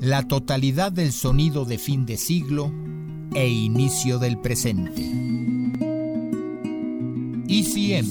[0.00, 2.72] La totalidad del sonido de fin de siglo
[3.34, 5.02] e inicio del presente.
[7.46, 8.06] ECM.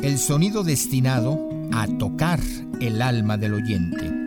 [0.00, 1.38] El sonido destinado
[1.72, 2.40] a tocar
[2.80, 4.25] el alma del oyente.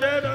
[0.00, 0.31] da da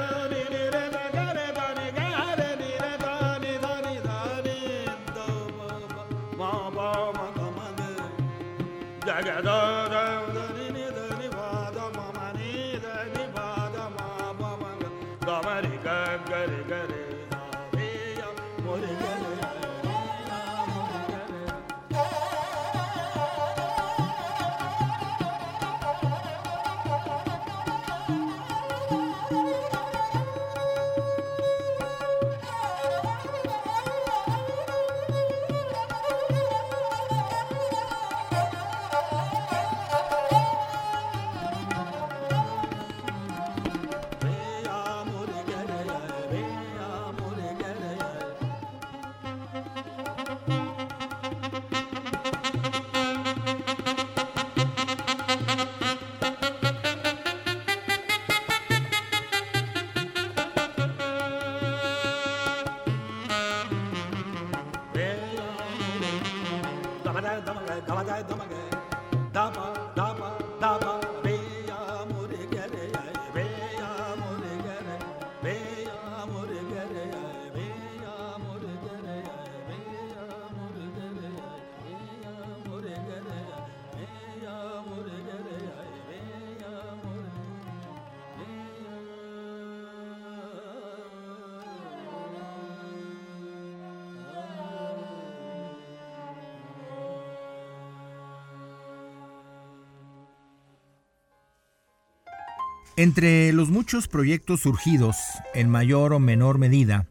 [102.98, 105.16] Entre los muchos proyectos surgidos,
[105.54, 107.06] en mayor o menor medida,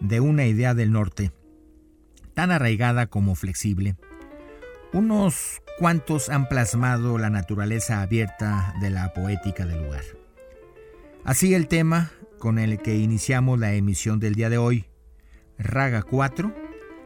[0.00, 1.30] de una idea del norte,
[2.34, 3.94] tan arraigada como flexible,
[4.92, 10.02] unos cuantos han plasmado la naturaleza abierta de la poética del lugar.
[11.22, 14.86] Así el tema con el que iniciamos la emisión del día de hoy,
[15.58, 16.52] Raga 4,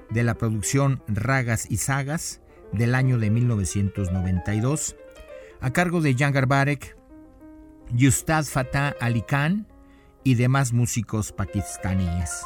[0.08, 2.40] de la producción Ragas y Sagas
[2.72, 4.96] del año de 1992,
[5.60, 6.97] a cargo de Jan Garbarek,
[7.94, 9.66] Yustad Fatah Ali Khan
[10.24, 12.42] y demás músicos pakistaníes.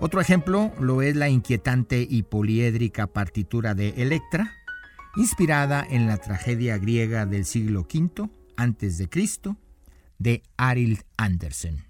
[0.00, 4.54] Otro ejemplo lo es la inquietante y poliédrica partitura de Electra,
[5.16, 9.08] inspirada en la tragedia griega del siglo V a.C.
[10.18, 11.87] de Arild Andersen.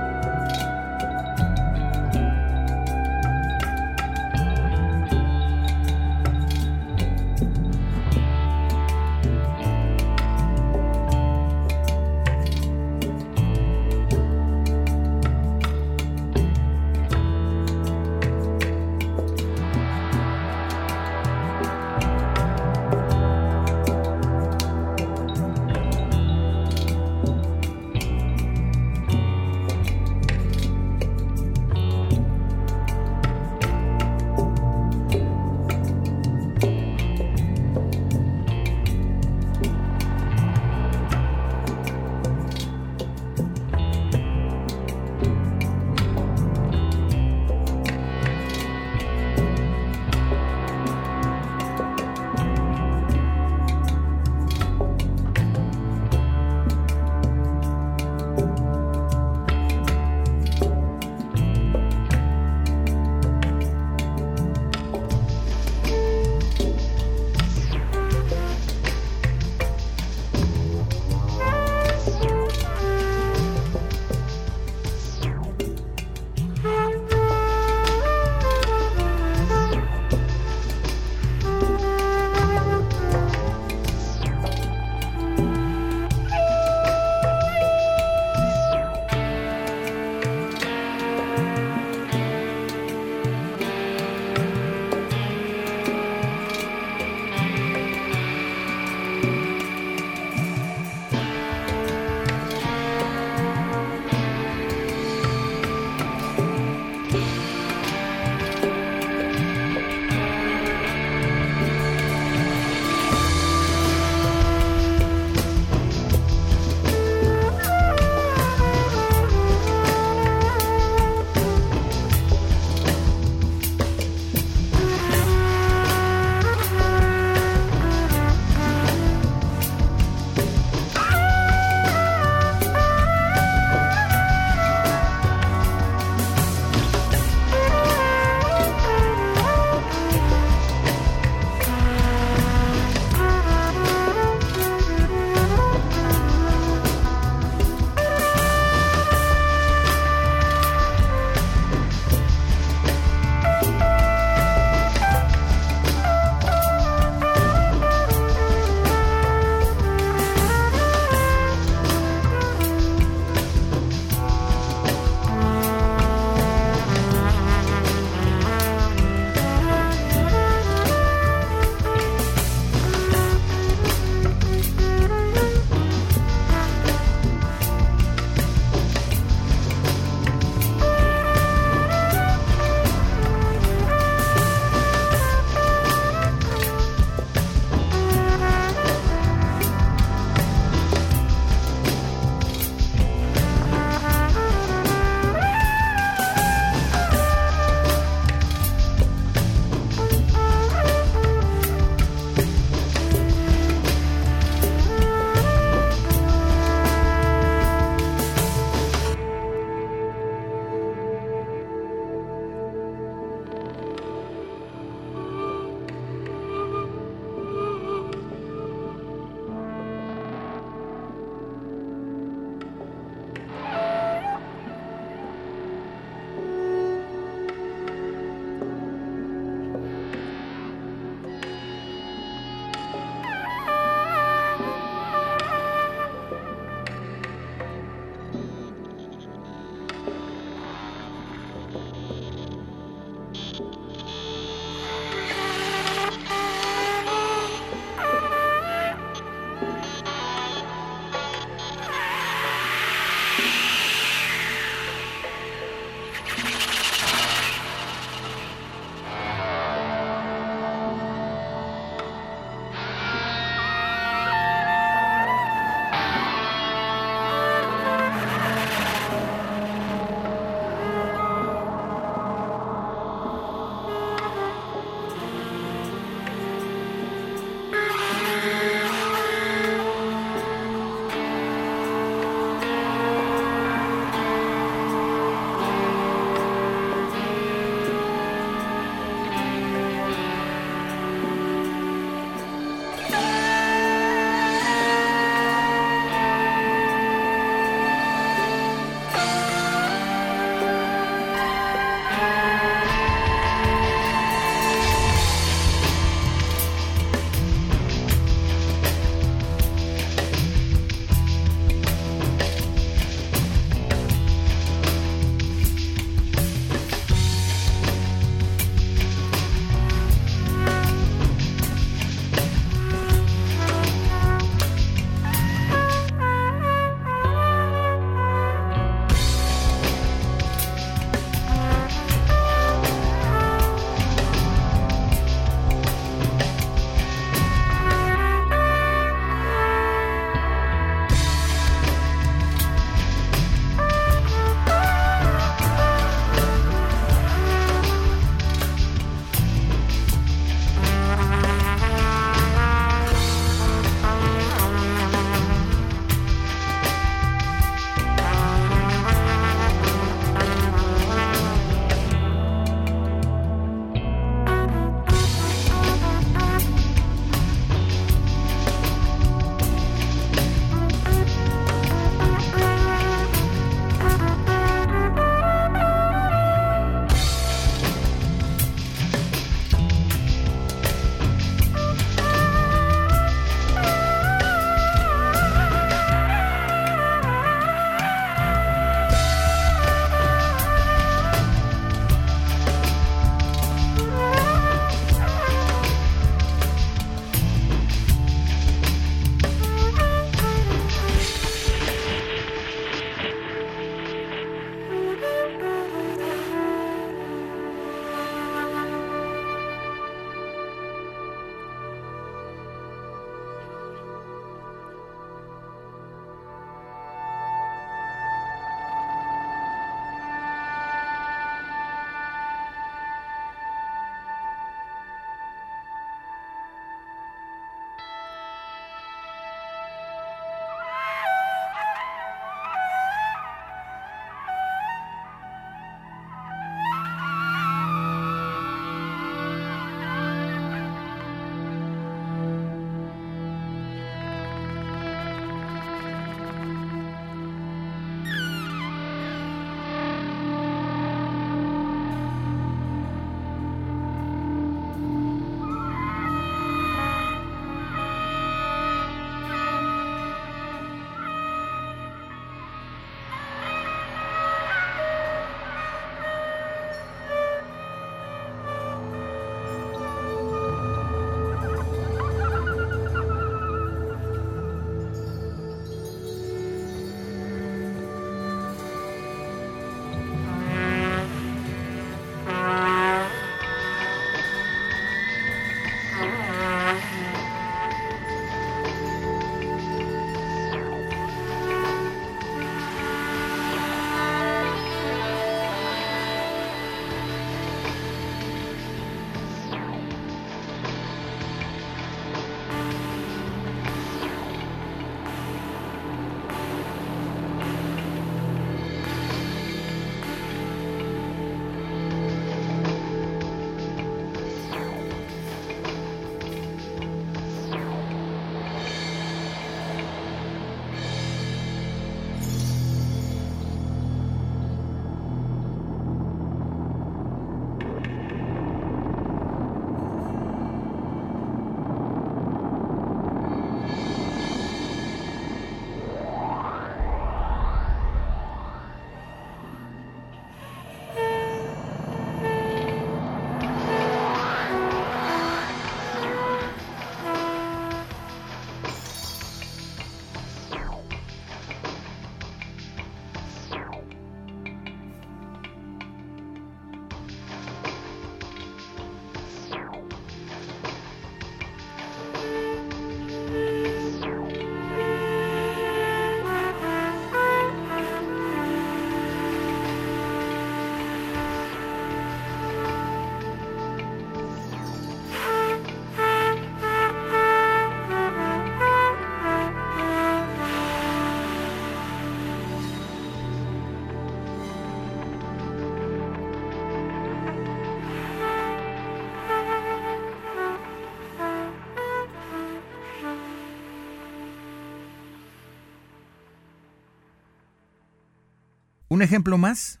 [599.08, 600.00] Un ejemplo más,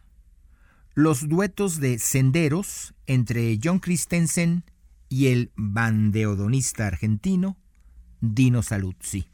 [0.94, 4.64] los duetos de Senderos entre John Christensen
[5.08, 7.56] y el bandeodonista argentino
[8.20, 9.26] Dino Saluzzi.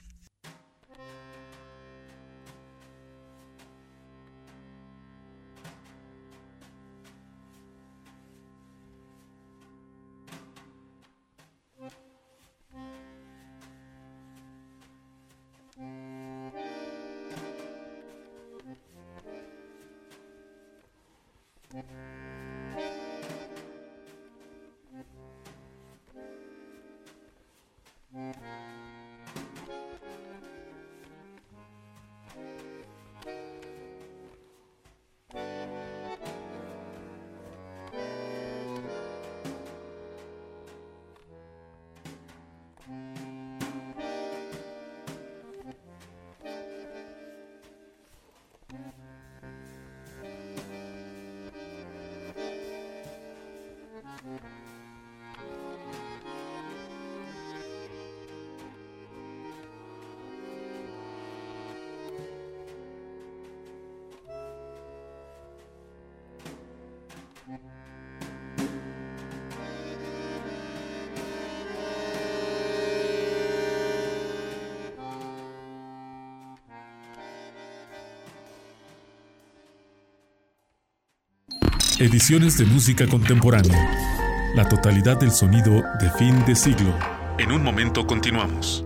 [82.04, 84.52] Ediciones de música contemporánea.
[84.54, 86.94] La totalidad del sonido de fin de siglo.
[87.38, 88.84] En un momento continuamos.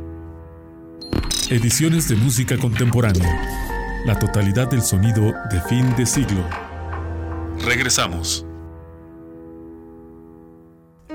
[1.51, 4.05] Ediciones de música contemporánea.
[4.07, 6.49] La totalidad del sonido de fin de siglo.
[7.65, 8.47] Regresamos.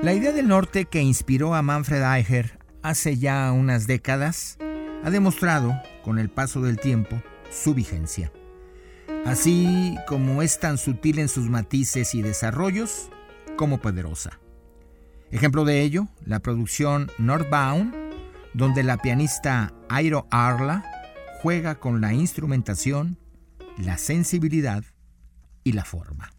[0.02, 4.58] La idea del norte que inspiró a Manfred Eicher hace ya unas décadas
[5.04, 8.30] ha demostrado, con el paso del tiempo, su vigencia
[9.24, 13.10] así como es tan sutil en sus matices y desarrollos
[13.56, 14.40] como poderosa.
[15.30, 17.94] Ejemplo de ello, la producción Northbound,
[18.52, 20.84] donde la pianista Airo Arla
[21.42, 23.18] juega con la instrumentación,
[23.78, 24.84] la sensibilidad
[25.64, 26.30] y la forma.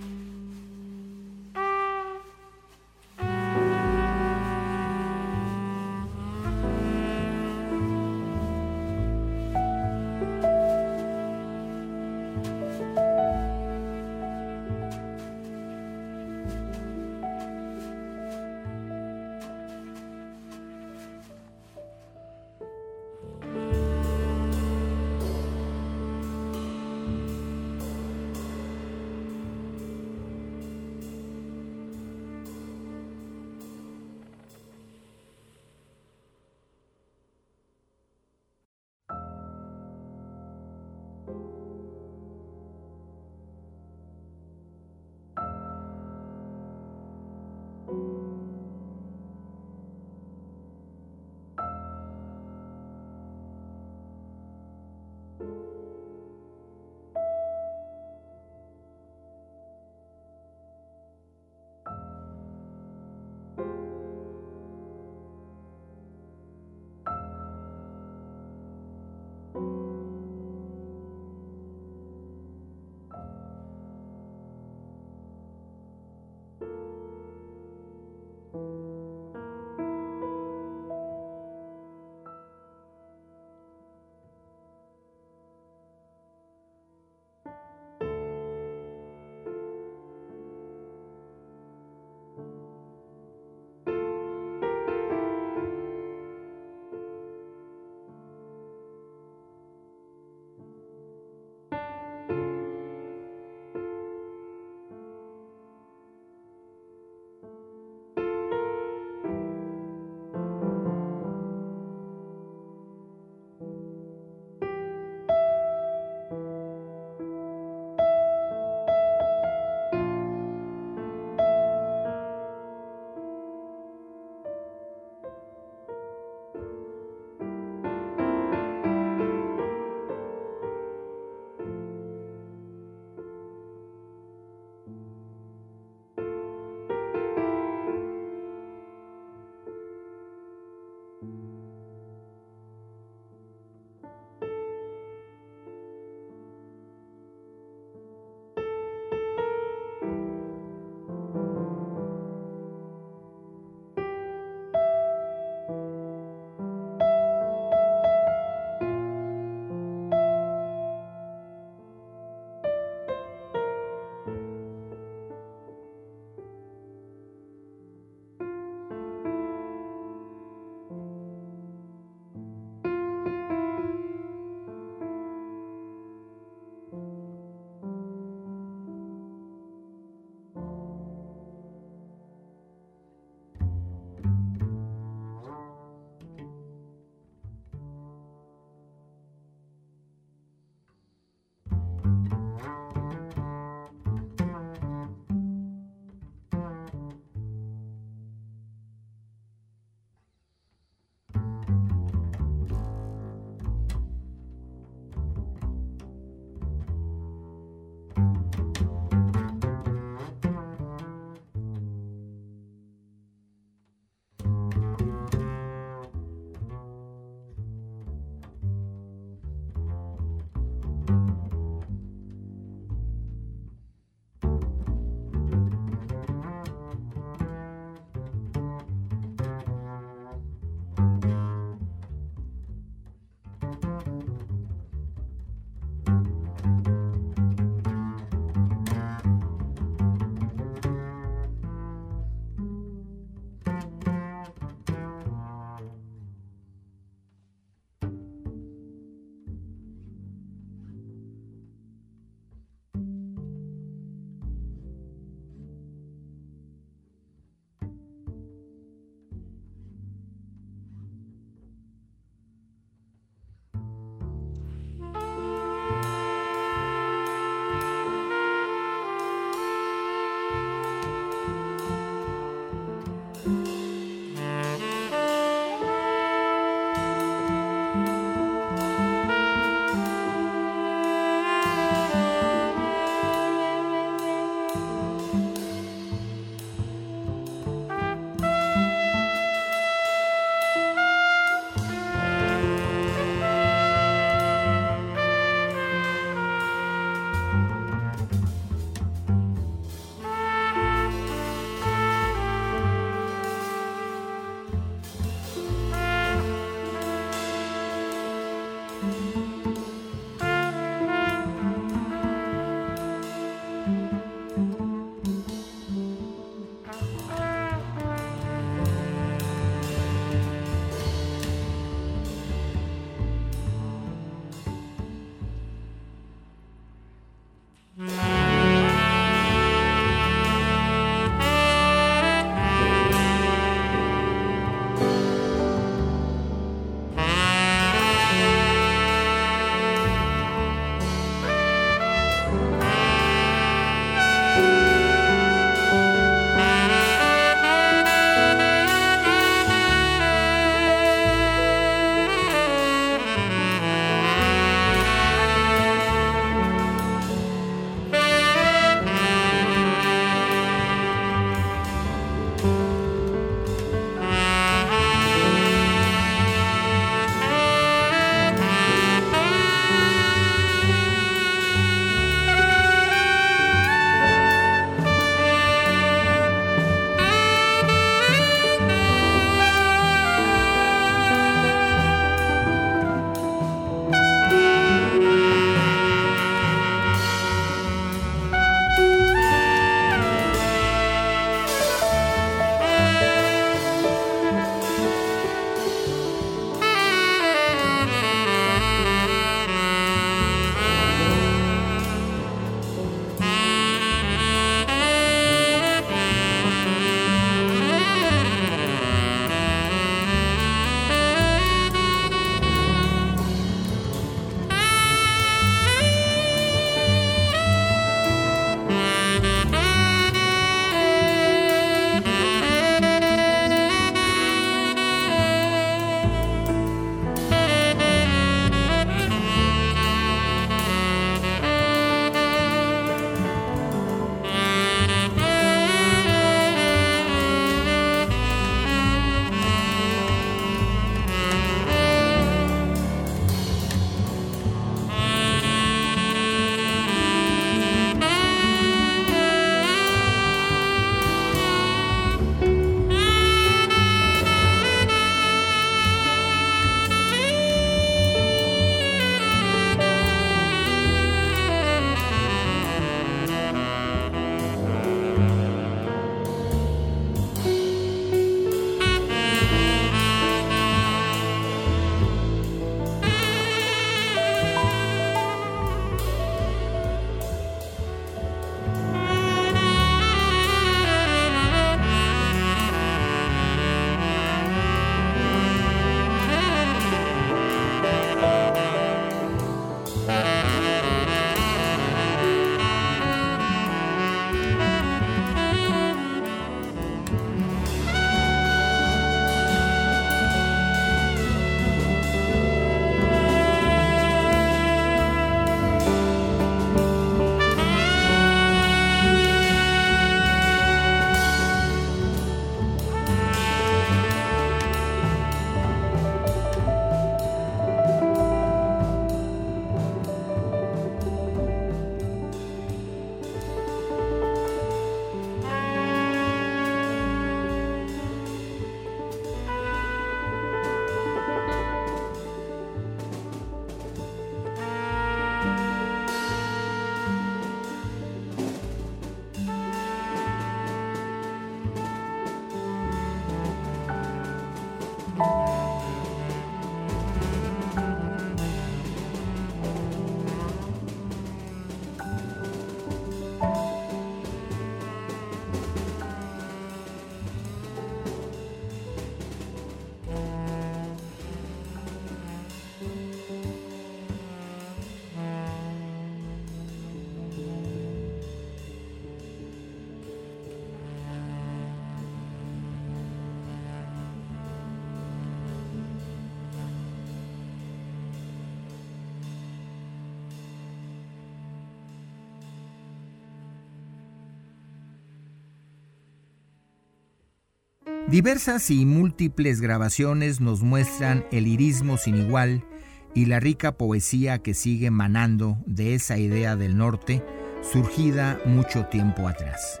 [588.34, 592.84] Diversas y múltiples grabaciones nos muestran el irismo sin igual
[593.32, 597.44] y la rica poesía que sigue manando de esa idea del norte
[597.80, 600.00] surgida mucho tiempo atrás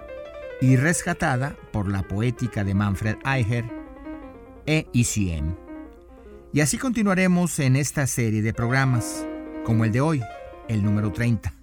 [0.60, 3.66] y rescatada por la poética de Manfred Eicher
[4.66, 5.54] e ICM.
[6.52, 9.24] Y así continuaremos en esta serie de programas,
[9.64, 10.20] como el de hoy,
[10.66, 11.54] el número 30.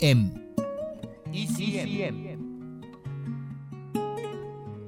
[0.00, 0.44] ECM.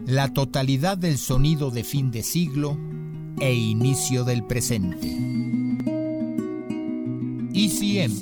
[0.06, 2.76] La totalidad del sonido de fin de siglo
[3.40, 5.08] e inicio del presente.
[7.54, 8.12] ECM.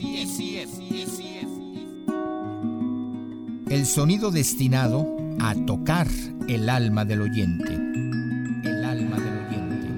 [3.68, 6.08] El sonido destinado a tocar
[6.48, 7.74] el alma del oyente.
[7.74, 9.88] El alma del oyente.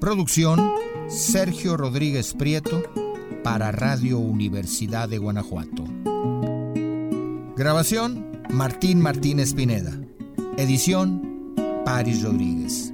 [0.00, 0.72] Producción
[1.08, 2.82] Sergio Rodríguez Prieto
[3.42, 5.84] para Radio Universidad de Guanajuato.
[7.56, 9.92] Grabación Martín Martínez Pineda.
[10.56, 12.92] Edición Paris Rodríguez.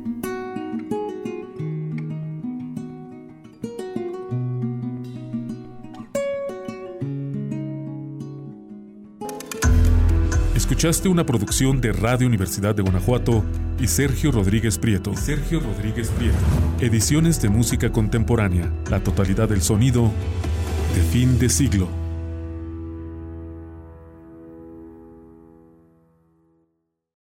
[10.55, 13.43] Escuchaste una producción de Radio Universidad de Guanajuato
[13.81, 15.17] y Sergio Rodríguez Prieto.
[15.17, 16.37] Sergio Rodríguez Prieto.
[16.81, 18.73] Ediciones de música contemporánea.
[18.91, 20.13] La totalidad del sonido
[21.03, 21.98] fin de siglo.